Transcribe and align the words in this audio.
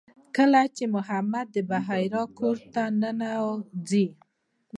کله 0.35 0.61
چې 0.75 0.83
محمد 0.95 1.47
د 1.55 1.57
بحیرا 1.71 2.23
کور 2.37 2.57
ته 2.73 2.83
ننوځي. 2.99 4.07